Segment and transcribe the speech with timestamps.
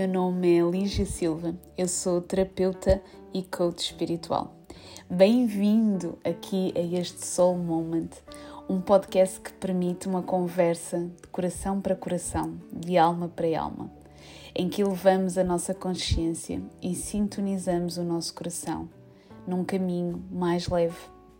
[0.00, 3.02] meu nome é Lígia Silva, eu sou terapeuta
[3.34, 4.56] e coach espiritual.
[5.10, 8.08] Bem-vindo aqui a este Soul Moment,
[8.66, 13.90] um podcast que permite uma conversa de coração para coração, de alma para alma,
[14.54, 18.88] em que elevamos a nossa consciência e sintonizamos o nosso coração
[19.46, 20.96] num caminho mais leve,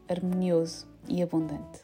[0.06, 1.80] harmonioso e abundante.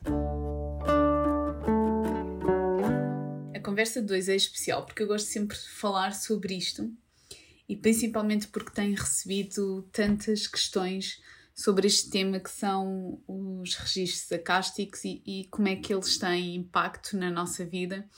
[3.67, 6.89] Conversa 2 é especial porque eu gosto sempre de falar sobre isto
[7.69, 11.21] e principalmente porque tenho recebido tantas questões
[11.53, 16.55] sobre este tema que são os registros acásticos e, e como é que eles têm
[16.55, 18.09] impacto na nossa vida.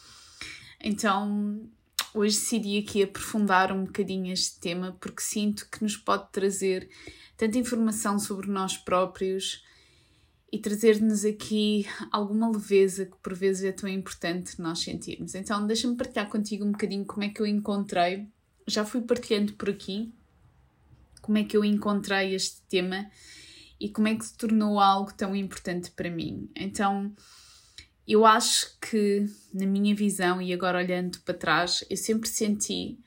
[0.79, 1.67] Então,
[2.13, 6.91] hoje decidi aqui aprofundar um bocadinho este tema porque sinto que nos pode trazer
[7.39, 9.65] tanta informação sobre nós próprios,
[10.51, 15.35] e trazer-nos aqui alguma leveza que por vezes é tão importante nós sentirmos.
[15.35, 18.27] Então, deixa-me partilhar contigo um bocadinho como é que eu encontrei,
[18.67, 20.13] já fui partilhando por aqui,
[21.21, 23.11] como é que eu encontrei este tema
[23.79, 26.51] e como é que se tornou algo tão importante para mim.
[26.57, 27.15] Então,
[28.07, 32.99] eu acho que, na minha visão, e agora olhando para trás, eu sempre senti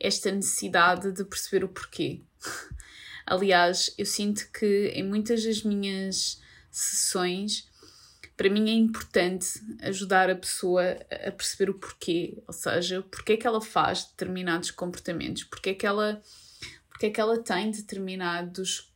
[0.00, 2.22] esta necessidade de perceber o porquê.
[3.24, 6.40] Aliás, eu sinto que em muitas das minhas
[6.70, 7.68] sessões,
[8.38, 13.36] para mim é importante ajudar a pessoa a perceber o porquê, ou seja, porque é
[13.36, 16.22] que ela faz determinados comportamentos, porque é que ela,
[16.88, 18.92] porque é que ela tem determinados,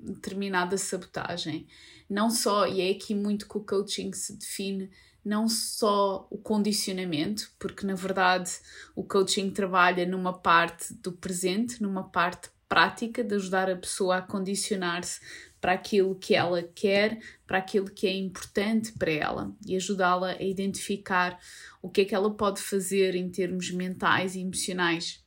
[0.00, 1.66] determinada sabotagem.
[2.08, 4.90] Não só, e é aqui muito que o coaching se define,
[5.22, 8.50] não só o condicionamento, porque na verdade
[8.96, 14.22] o coaching trabalha numa parte do presente, numa parte prática de ajudar a pessoa a
[14.22, 15.20] condicionar-se
[15.60, 20.42] para aquilo que ela quer, para aquilo que é importante para ela e ajudá-la a
[20.42, 21.38] identificar
[21.82, 25.24] o que é que ela pode fazer em termos mentais e emocionais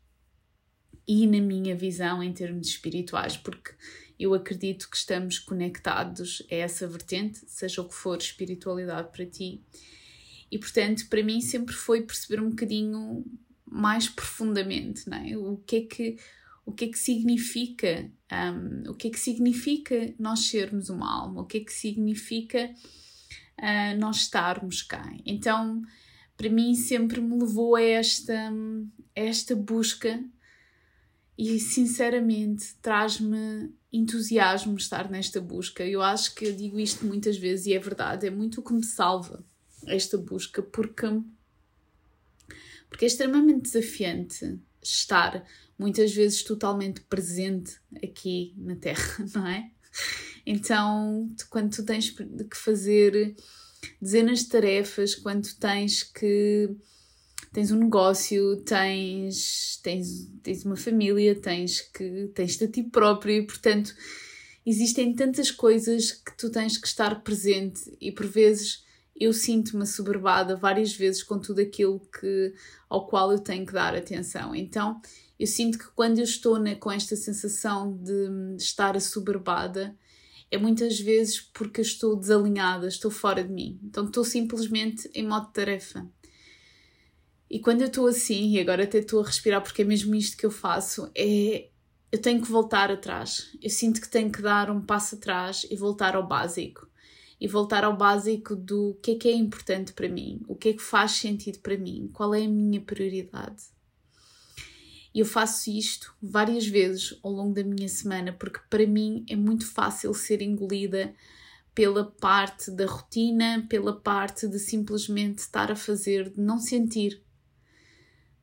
[1.08, 3.72] e, na minha visão, em termos espirituais, porque
[4.20, 9.62] eu acredito que estamos conectados a essa vertente, seja o que for espiritualidade para ti.
[10.50, 13.26] E, portanto, para mim sempre foi perceber um bocadinho
[13.66, 15.36] mais profundamente, não é?
[15.38, 16.18] O que é que
[16.66, 21.42] o que é que significa, um, o que é que significa nós sermos uma alma,
[21.42, 22.72] o que é que significa
[23.60, 25.12] uh, nós estarmos cá.
[25.26, 25.82] Então,
[26.38, 28.52] para mim sempre me levou a esta,
[29.16, 30.24] a esta busca
[31.38, 35.84] e sinceramente traz-me entusiasmo estar nesta busca.
[35.84, 38.74] Eu acho que eu digo isto muitas vezes e é verdade, é muito o que
[38.74, 39.44] me salva
[39.88, 41.08] esta busca, porque,
[42.88, 45.44] porque é extremamente desafiante estar
[45.78, 49.72] muitas vezes totalmente presente aqui na Terra, não é?
[50.46, 53.36] Então, quando tu tens que fazer
[54.02, 56.70] dezenas de tarefas, quando tu tens que
[57.54, 63.46] tens um negócio, tens, tens, tens uma família, tens que tens de ti próprio e,
[63.46, 63.94] portanto,
[64.66, 68.84] existem tantas coisas que tu tens que estar presente e por vezes
[69.16, 72.54] eu sinto-me assoberbada várias vezes com tudo aquilo que,
[72.90, 74.56] ao qual eu tenho que dar atenção.
[74.56, 75.02] Então,
[75.40, 79.96] eu sinto que quando eu estou né, com esta sensação de estar assoberbada,
[80.52, 83.80] é muitas vezes porque estou desalinhada, estou fora de mim.
[83.84, 86.06] Então estou simplesmente em modo tarefa.
[87.50, 90.38] E quando eu estou assim, e agora até estou a respirar porque é mesmo isto
[90.38, 91.70] que eu faço, é
[92.12, 93.56] eu tenho que voltar atrás.
[93.62, 96.91] Eu sinto que tenho que dar um passo atrás e voltar ao básico.
[97.42, 100.74] E voltar ao básico do que é que é importante para mim, o que é
[100.74, 103.64] que faz sentido para mim, qual é a minha prioridade.
[105.14, 109.36] E eu faço isto várias vezes ao longo da minha semana, porque para mim é
[109.36, 111.14] muito fácil ser engolida
[111.74, 117.22] pela parte da rotina, pela parte de simplesmente estar a fazer, de não sentir.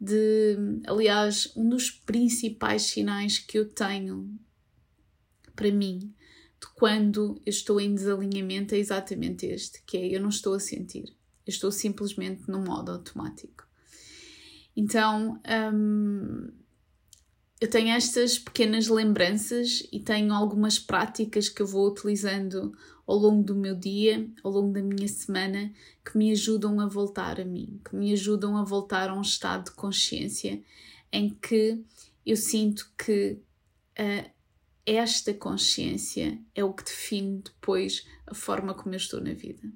[0.00, 0.56] De,
[0.86, 4.28] aliás, um dos principais sinais que eu tenho
[5.54, 6.14] para mim
[6.60, 10.60] de quando eu estou em desalinhamento é exatamente este, que é eu não estou a
[10.60, 13.66] sentir, eu estou simplesmente no modo automático.
[14.76, 15.40] Então,
[15.74, 16.50] hum,
[17.60, 22.72] eu tenho estas pequenas lembranças e tenho algumas práticas que eu vou utilizando
[23.04, 25.72] ao longo do meu dia, ao longo da minha semana,
[26.04, 29.64] que me ajudam a voltar a mim, que me ajudam a voltar a um estado
[29.64, 30.62] de consciência
[31.10, 31.82] em que
[32.24, 33.38] eu sinto que
[33.98, 34.30] uh,
[34.96, 39.70] esta consciência é o que define depois a forma como eu estou na vida.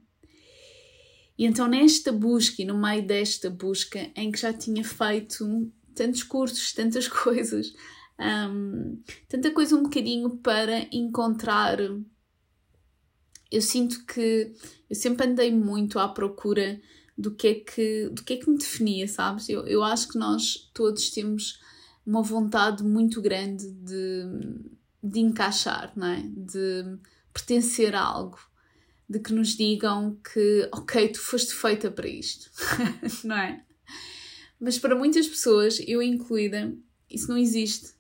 [1.38, 6.23] E então, nesta busca e no meio desta busca, em que já tinha feito tantos
[6.23, 7.75] cursos, tantas coisas,
[8.19, 11.79] um, tanta coisa um bocadinho para encontrar.
[13.50, 14.55] Eu sinto que
[14.88, 16.81] eu sempre andei muito à procura
[17.17, 19.49] do que é que, do que, é que me definia, sabes?
[19.49, 21.61] Eu, eu acho que nós todos temos
[22.05, 24.25] uma vontade muito grande de,
[25.02, 26.22] de encaixar, não é?
[26.22, 26.99] De
[27.32, 28.38] pertencer a algo,
[29.08, 32.50] de que nos digam que, ok, tu foste feita para isto,
[33.25, 33.64] não é?
[34.60, 36.72] Mas para muitas pessoas, eu incluída,
[37.10, 37.94] isso não existe.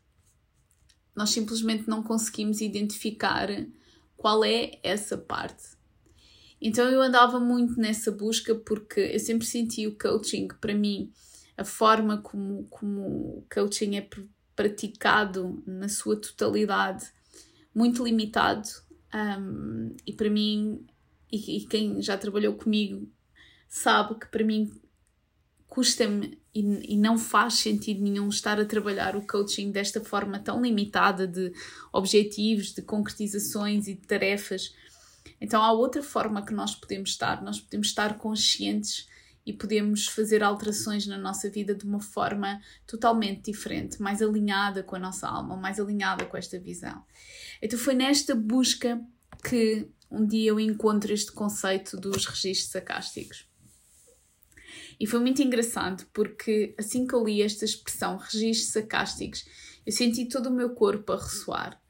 [1.14, 3.48] Nós simplesmente não conseguimos identificar
[4.16, 5.76] qual é essa parte.
[6.60, 11.12] Então eu andava muito nessa busca porque eu sempre senti o coaching, para mim,
[11.56, 14.08] a forma como, como o coaching é
[14.54, 17.06] praticado na sua totalidade,
[17.74, 18.68] muito limitado.
[19.14, 20.86] Um, e para mim,
[21.30, 23.10] e, e quem já trabalhou comigo
[23.68, 24.70] sabe que para mim
[25.66, 30.60] custa-me e, e, não faz sentido nenhum estar a trabalhar o coaching desta forma tão
[30.60, 31.50] limitada de
[31.90, 34.74] objetivos, de concretizações e de tarefas.
[35.40, 39.08] Então há outra forma que nós podemos estar, nós podemos estar conscientes
[39.44, 44.96] e podemos fazer alterações na nossa vida de uma forma totalmente diferente, mais alinhada com
[44.96, 47.04] a nossa alma, mais alinhada com esta visão.
[47.60, 49.00] Então foi nesta busca
[49.42, 53.50] que um dia eu encontro este conceito dos registros acásticos.
[55.00, 59.44] E foi muito engraçado porque assim que eu li esta expressão, registros sacásticos,
[59.84, 61.80] eu senti todo o meu corpo a ressoar.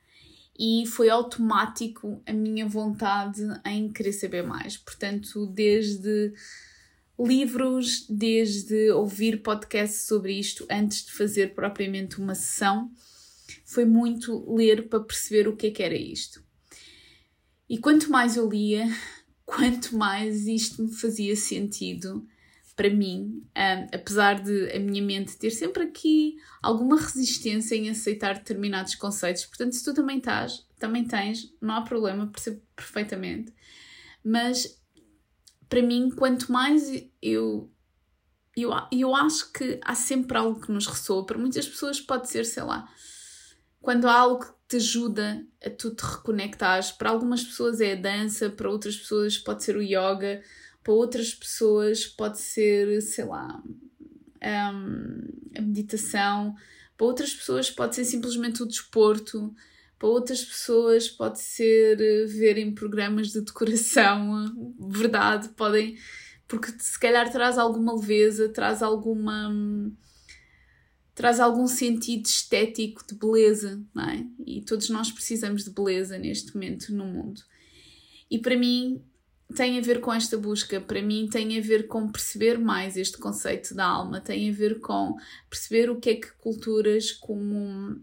[0.59, 4.77] E foi automático a minha vontade em querer saber mais.
[4.77, 6.33] Portanto, desde
[7.19, 12.91] livros, desde ouvir podcasts sobre isto antes de fazer propriamente uma sessão,
[13.65, 16.43] foi muito ler para perceber o que é que era isto.
[17.69, 18.87] E quanto mais eu lia,
[19.45, 22.27] quanto mais isto me fazia sentido
[22.75, 28.35] para mim, um, apesar de a minha mente ter sempre aqui alguma resistência em aceitar
[28.35, 29.45] determinados conceitos.
[29.45, 33.53] Portanto, se tu também estás, também tens, não há problema, percebo perfeitamente.
[34.25, 34.82] Mas
[35.73, 36.93] para mim, quanto mais
[37.23, 37.73] eu
[38.55, 41.25] eu, eu acho que há sempre algo que nos ressoa.
[41.25, 42.87] Para muitas pessoas pode ser, sei lá,
[43.81, 46.93] quando há algo que te ajuda a tu te reconectares.
[46.93, 50.43] Para algumas pessoas é a dança, para outras pessoas pode ser o yoga,
[50.83, 55.27] para outras pessoas pode ser, sei lá, um,
[55.57, 56.55] a meditação,
[56.99, 59.55] para outras pessoas pode ser simplesmente o desporto,
[60.03, 64.53] para outras pessoas pode ser eh, verem programas de decoração,
[64.91, 65.97] verdade, podem,
[66.49, 69.49] porque se calhar traz alguma leveza, traz alguma
[71.15, 74.27] traz algum sentido estético de beleza, não é?
[74.45, 77.41] E todos nós precisamos de beleza neste momento no mundo.
[78.29, 79.01] E para mim,
[79.55, 83.19] tem a ver com esta busca, para mim tem a ver com perceber mais este
[83.19, 85.15] conceito da alma, tem a ver com
[85.49, 88.01] perceber o que é que culturas como,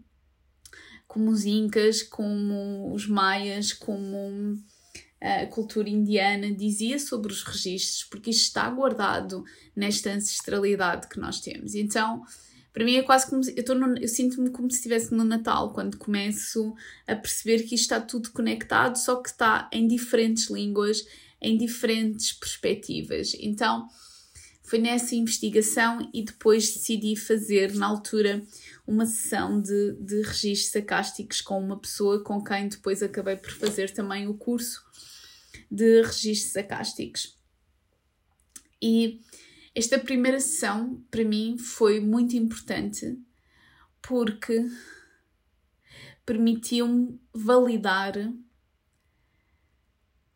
[1.10, 4.56] como os incas, como os maias, como
[5.20, 9.44] a cultura indiana dizia sobre os registros, porque isto está guardado
[9.76, 11.74] nesta ancestralidade que nós temos.
[11.74, 12.22] Então,
[12.72, 16.76] para mim é quase como eu, eu sinto-me como se estivesse no Natal, quando começo
[17.08, 21.04] a perceber que isto está tudo conectado, só que está em diferentes línguas,
[21.42, 23.34] em diferentes perspectivas.
[23.40, 23.88] Então,
[24.70, 28.46] foi nessa investigação e depois decidi fazer, na altura,
[28.86, 33.90] uma sessão de, de registros sacásticos com uma pessoa com quem depois acabei por fazer
[33.90, 34.80] também o curso
[35.72, 37.36] de registros sacásticos.
[38.80, 39.20] E
[39.74, 43.20] esta primeira sessão, para mim, foi muito importante
[44.04, 44.70] porque
[46.24, 48.14] permitiu-me validar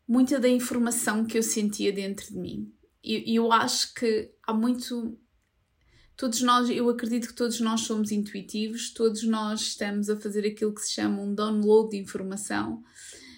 [0.08, 2.74] muita da informação que eu sentia dentro de mim.
[3.04, 5.18] E eu, acho que há muito.
[6.16, 10.74] Todos nós, eu acredito que todos nós somos intuitivos, todos nós estamos a fazer aquilo
[10.74, 12.82] que se chama um download de informação.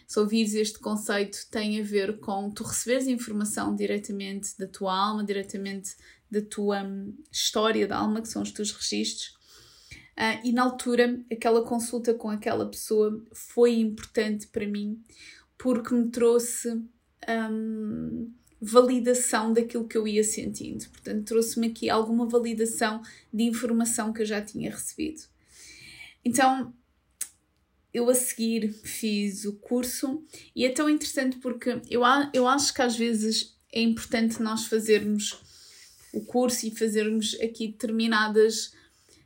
[0.06, 5.24] Se ouvires este conceito, tem a ver com tu receberes informação diretamente da tua alma,
[5.24, 5.96] diretamente
[6.30, 9.34] da tua hum, história da alma, que são os teus registros.
[10.16, 15.02] Uh, e na altura, aquela consulta com aquela pessoa foi importante para mim
[15.58, 16.70] porque me trouxe
[17.28, 20.88] um, validação daquilo que eu ia sentindo.
[20.88, 25.22] Portanto, trouxe-me aqui alguma validação de informação que eu já tinha recebido.
[26.24, 26.72] Então,
[27.92, 30.22] eu a seguir fiz o curso
[30.54, 35.40] e é tão interessante porque eu, eu acho que às vezes é importante nós fazermos
[36.12, 38.72] o curso e fazermos aqui determinadas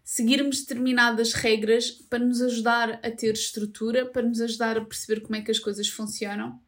[0.04, 5.36] seguirmos determinadas regras para nos ajudar a ter estrutura, para nos ajudar a perceber como
[5.36, 6.60] é que as coisas funcionam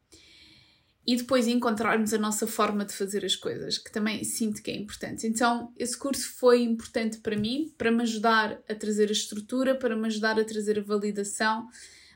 [1.06, 4.76] e depois encontrarmos a nossa forma de fazer as coisas, que também sinto que é
[4.76, 5.26] importante.
[5.26, 9.96] Então, esse curso foi importante para mim, para me ajudar a trazer a estrutura, para
[9.96, 11.68] me ajudar a trazer a validação.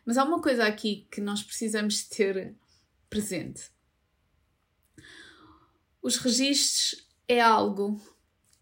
[0.04, 2.54] Mas há uma coisa aqui que nós precisamos ter
[3.10, 3.64] presente.
[6.00, 8.00] Os registros é algo.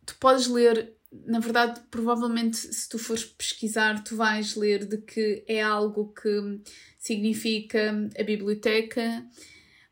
[0.07, 0.95] Tu podes ler
[1.27, 6.61] na verdade, provavelmente, se tu fores pesquisar, tu vais ler de que é algo que
[6.99, 9.25] significa a biblioteca,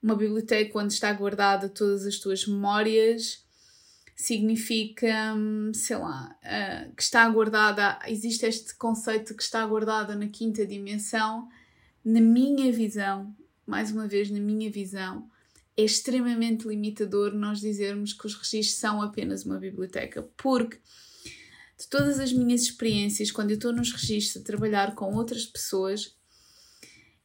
[0.02, 3.44] uma biblioteca onde está guardada todas as tuas memórias,
[4.16, 5.34] significa,
[5.72, 11.48] sei lá, uh, que está guardada, existe este conceito que está guardada na quinta dimensão.
[12.04, 13.34] Na minha visão,
[13.66, 15.28] mais uma vez, na minha visão,
[15.76, 20.78] é extremamente limitador nós dizermos que os registros são apenas uma biblioteca, porque
[21.78, 26.14] de todas as minhas experiências, quando eu estou nos registros a trabalhar com outras pessoas,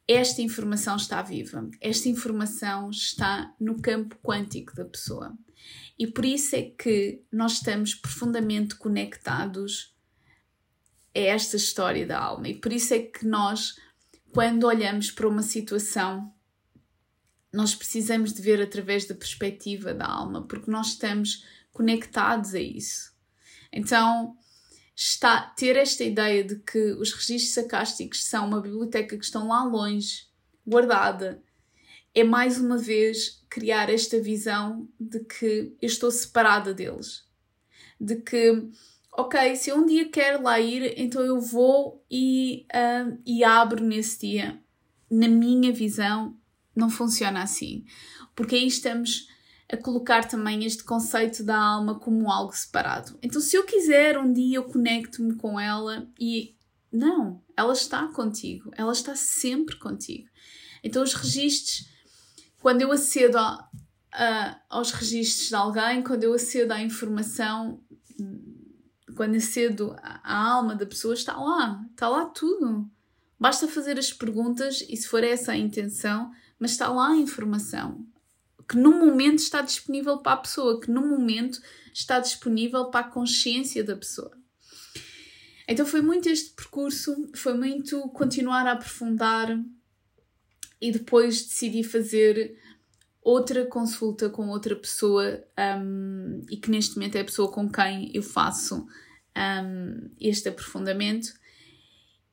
[0.08, 5.38] esta informação está viva, esta informação está no campo quântico da pessoa.
[6.00, 9.94] E por isso é que nós estamos profundamente conectados
[11.14, 12.48] a esta história da alma.
[12.48, 13.76] E por isso é que nós,
[14.32, 16.34] quando olhamos para uma situação,
[17.52, 23.12] nós precisamos de ver através da perspectiva da alma, porque nós estamos conectados a isso.
[23.74, 24.38] Então,
[25.00, 29.64] está ter esta ideia de que os registros sacásticos são uma biblioteca que estão lá
[29.64, 30.26] longe,
[30.66, 31.40] guardada,
[32.16, 37.24] é mais uma vez criar esta visão de que eu estou separada deles.
[38.02, 38.72] De que,
[39.16, 43.84] ok, se eu um dia quero lá ir, então eu vou e, uh, e abro
[43.84, 44.60] nesse dia.
[45.12, 46.36] Na minha visão,
[46.76, 47.86] não funciona assim.
[48.36, 49.28] Porque aí estamos
[49.70, 53.18] a colocar também este conceito da alma como algo separado.
[53.22, 56.56] Então, se eu quiser, um dia eu conecto-me com ela e.
[56.90, 60.30] Não, ela está contigo, ela está sempre contigo.
[60.82, 61.86] Então, os registros,
[62.62, 63.70] quando eu acedo a,
[64.14, 67.84] a, aos registros de alguém, quando eu acedo à informação,
[69.18, 72.90] quando acedo à alma da pessoa, está lá, está lá tudo.
[73.38, 78.08] Basta fazer as perguntas e, se for essa a intenção, mas está lá a informação
[78.68, 81.60] que no momento está disponível para a pessoa, que no momento
[81.94, 84.32] está disponível para a consciência da pessoa.
[85.68, 89.58] Então foi muito este percurso, foi muito continuar a aprofundar
[90.80, 92.58] e depois decidi fazer
[93.22, 95.44] outra consulta com outra pessoa
[95.78, 98.88] um, e que neste momento é a pessoa com quem eu faço
[99.36, 101.34] um, este aprofundamento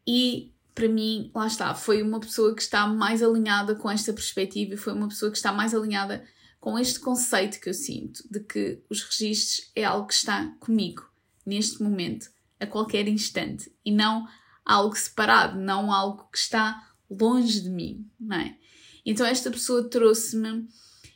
[0.06, 4.74] e para mim, lá está, foi uma pessoa que está mais alinhada com esta perspectiva
[4.74, 6.24] e foi uma pessoa que está mais alinhada
[6.58, 11.08] com este conceito que eu sinto de que os registros é algo que está comigo
[11.46, 12.28] neste momento,
[12.58, 14.26] a qualquer instante e não
[14.64, 18.56] algo separado, não algo que está longe de mim, não é?
[19.04, 20.66] Então esta pessoa trouxe-me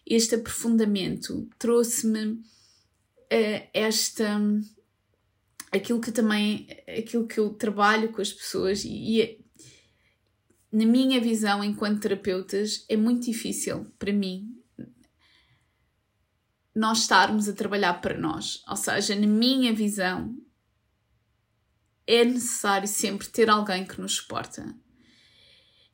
[0.06, 4.38] este aprofundamento, trouxe-me uh, esta
[5.72, 9.37] aquilo que também aquilo que eu trabalho com as pessoas e,
[10.70, 14.54] na minha visão, enquanto terapeutas, é muito difícil para mim
[16.74, 18.62] nós estarmos a trabalhar para nós.
[18.68, 20.36] Ou seja, na minha visão,
[22.06, 24.74] é necessário sempre ter alguém que nos suporta.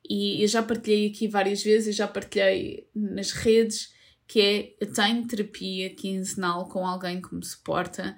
[0.07, 3.91] E eu já partilhei aqui várias vezes, eu já partilhei nas redes,
[4.27, 8.15] que é eu tenho terapia quinzenal com alguém que me suporta,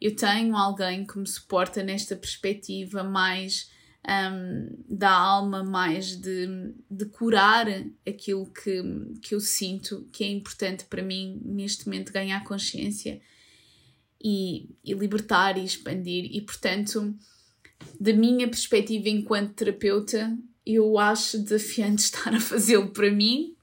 [0.00, 3.70] eu tenho alguém que me suporta nesta perspectiva mais
[4.06, 7.66] um, da alma, mais de, de curar
[8.06, 8.82] aquilo que,
[9.22, 13.20] que eu sinto que é importante para mim neste momento ganhar consciência
[14.22, 16.28] e, e libertar e expandir.
[16.32, 17.14] E portanto,
[18.00, 23.56] da minha perspectiva enquanto terapeuta, eu acho desafiante estar a fazê-lo para mim,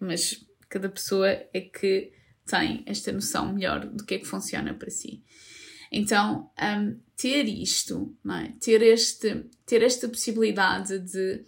[0.00, 2.12] mas cada pessoa é que
[2.46, 5.22] tem esta noção melhor do que é que funciona para si.
[5.90, 8.52] Então, um, ter isto, é?
[8.58, 11.44] ter, este, ter esta possibilidade de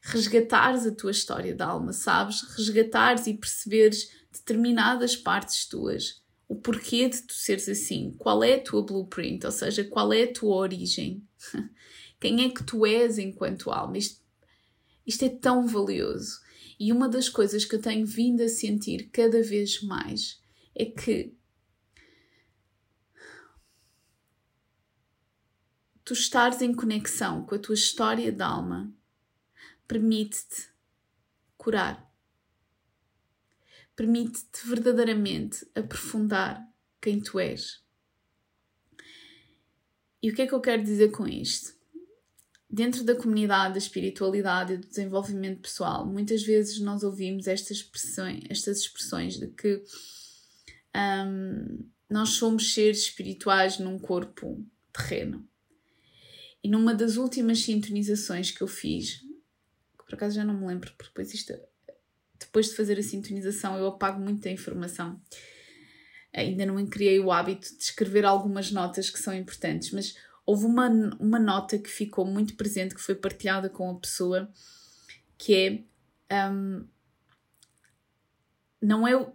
[0.00, 2.40] resgatares a tua história da alma, sabes?
[2.56, 8.62] Resgatares e perceberes determinadas partes tuas, o porquê de tu seres assim, qual é a
[8.62, 11.22] tua blueprint, ou seja, qual é a tua origem,
[12.18, 13.98] quem é que tu és enquanto alma.
[13.98, 14.22] Isto,
[15.06, 16.40] isto é tão valioso.
[16.78, 20.40] E uma das coisas que eu tenho vindo a sentir cada vez mais
[20.74, 21.34] é que
[26.10, 28.92] tu estares em conexão com a tua história de alma
[29.86, 30.68] permite-te
[31.56, 32.12] curar.
[33.94, 36.68] Permite-te verdadeiramente aprofundar
[37.00, 37.80] quem tu és.
[40.20, 41.76] E o que é que eu quero dizer com isto?
[42.68, 48.42] Dentro da comunidade da espiritualidade e do desenvolvimento pessoal, muitas vezes nós ouvimos estas expressões,
[48.50, 49.80] estas expressões de que
[50.92, 55.48] um, nós somos seres espirituais num corpo terreno.
[56.62, 59.20] E numa das últimas sintonizações que eu fiz,
[59.98, 61.54] que por acaso já não me lembro, porque depois isto,
[62.38, 65.20] depois de fazer a sintonização eu apago muita informação.
[66.32, 70.14] ainda não criei o hábito de escrever algumas notas que são importantes, mas
[70.44, 70.88] houve uma,
[71.18, 74.52] uma nota que ficou muito presente, que foi partilhada com a pessoa,
[75.38, 75.86] que
[76.28, 76.86] é um,
[78.80, 79.32] não é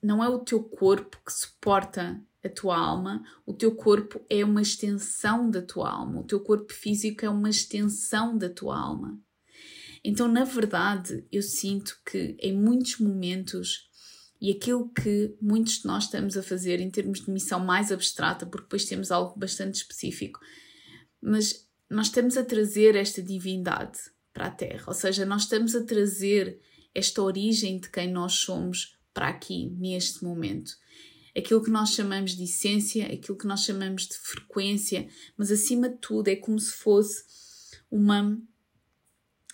[0.00, 4.60] não é o teu corpo que suporta a tua alma, o teu corpo é uma
[4.60, 9.18] extensão da tua alma, o teu corpo físico é uma extensão da tua alma.
[10.02, 13.88] Então, na verdade, eu sinto que em muitos momentos,
[14.40, 18.46] e aquilo que muitos de nós estamos a fazer em termos de missão mais abstrata,
[18.46, 20.40] porque depois temos algo bastante específico,
[21.20, 23.98] mas nós estamos a trazer esta divindade
[24.32, 26.60] para a Terra, ou seja, nós estamos a trazer
[26.94, 30.72] esta origem de quem nós somos para aqui, neste momento.
[31.38, 35.96] Aquilo que nós chamamos de essência, aquilo que nós chamamos de frequência, mas acima de
[35.98, 37.24] tudo é como se fosse
[37.90, 38.40] uma.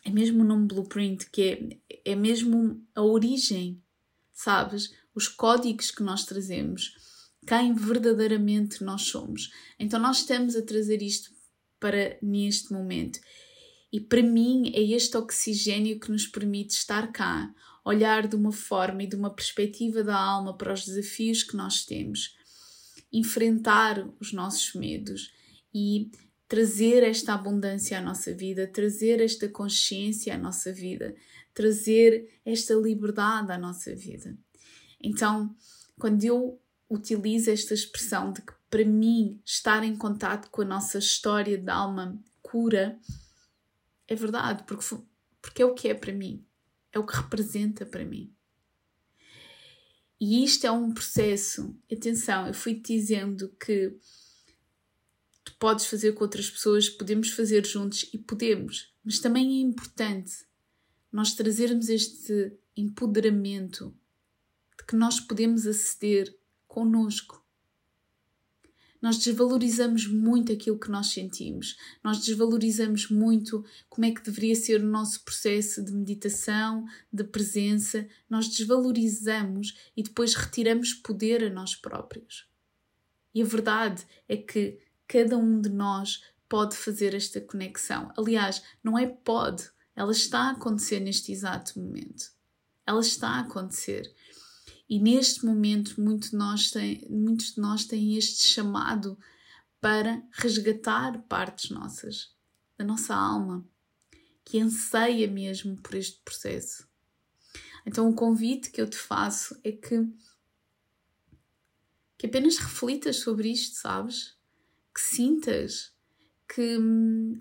[0.05, 3.83] É mesmo o nome blueprint, que é, é mesmo a origem,
[4.33, 4.93] sabes?
[5.15, 6.95] Os códigos que nós trazemos,
[7.47, 9.51] quem verdadeiramente nós somos.
[9.79, 11.31] Então nós estamos a trazer isto
[11.79, 13.21] para neste momento.
[13.93, 19.03] E para mim é este oxigênio que nos permite estar cá, olhar de uma forma
[19.03, 22.37] e de uma perspectiva da alma para os desafios que nós temos,
[23.13, 25.33] enfrentar os nossos medos
[25.73, 26.11] e
[26.49, 31.15] trazer esta abundância à nossa vida, trazer esta consciência à nossa vida,
[31.53, 34.37] trazer esta liberdade à nossa vida.
[35.03, 35.55] Então,
[35.99, 40.99] quando eu utilizo esta expressão de que para mim estar em contato com a nossa
[40.99, 42.99] história de alma cura,
[44.09, 44.85] é verdade, porque,
[45.41, 46.45] porque é o que é para mim
[46.95, 48.33] é o que representa para mim.
[50.21, 51.77] E isto é um processo.
[51.93, 53.99] Atenção, eu fui te dizendo que
[55.45, 60.47] tu podes fazer com outras pessoas, podemos fazer juntos e podemos, mas também é importante
[61.13, 63.95] nós trazermos este empoderamento
[64.79, 66.35] de que nós podemos aceder
[66.67, 67.44] connosco
[69.05, 74.81] nós desvalorizamos muito aquilo que nós sentimos, nós desvalorizamos muito como é que deveria ser
[74.81, 81.77] o nosso processo de meditação, de presença, nós desvalorizamos e depois retiramos poder a nós
[81.77, 82.49] próprios.
[83.35, 88.11] E a verdade é que cada um de nós pode fazer esta conexão.
[88.17, 92.33] Aliás, não é pode, ela está a acontecer neste exato momento.
[92.87, 94.11] Ela está a acontecer.
[94.89, 99.19] E neste momento, muito de nós tem, muitos de nós têm este chamado
[99.81, 102.35] para resgatar partes nossas,
[102.77, 103.67] da nossa alma,
[104.45, 106.87] que anseia mesmo por este processo.
[107.87, 110.09] Então, o convite que eu te faço é que,
[112.17, 114.37] que apenas reflitas sobre isto, sabes?
[114.95, 115.93] Que sintas,
[116.49, 116.79] que,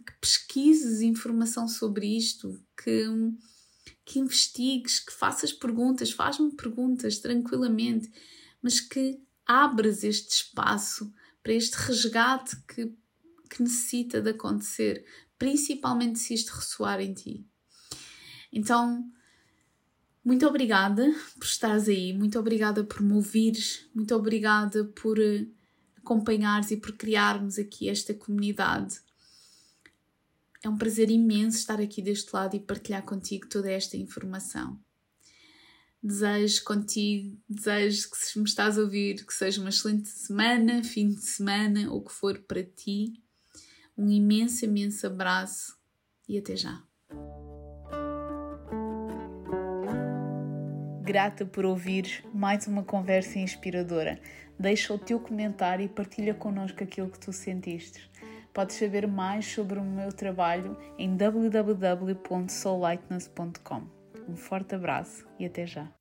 [0.05, 3.07] que pesquises informação sobre isto, que
[4.05, 8.11] que investigues, que faças perguntas, faz-me perguntas tranquilamente,
[8.61, 12.95] mas que abras este espaço para este resgate que,
[13.49, 15.05] que necessita de acontecer,
[15.37, 17.45] principalmente se isto ressoar em ti.
[18.51, 19.05] Então,
[20.23, 25.47] muito obrigada por estares aí, muito obrigada por me ouvires, muito obrigada por eh,
[25.97, 29.01] acompanhares e por criarmos aqui esta comunidade
[30.63, 34.79] é um prazer imenso estar aqui deste lado e partilhar contigo toda esta informação.
[36.01, 41.09] Desejo contigo, desejo que se me estás a ouvir, que seja uma excelente semana, fim
[41.09, 43.13] de semana, ou que for para ti.
[43.97, 45.77] Um imenso, imenso abraço
[46.27, 46.81] e até já.
[51.03, 54.19] Grata por ouvir mais uma conversa inspiradora.
[54.57, 58.09] Deixa o teu comentário e partilha connosco aquilo que tu sentiste.
[58.53, 63.81] Podes saber mais sobre o meu trabalho em www.soullightness.com.
[64.29, 65.91] Um forte abraço e até já!